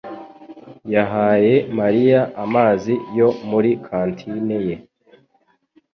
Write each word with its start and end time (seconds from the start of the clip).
yahaye 0.93 1.53
Mariya 1.79 2.21
amazi 2.43 2.93
yo 3.17 3.29
muri 3.49 3.71
kantine 3.85 4.57
ye. 4.67 4.75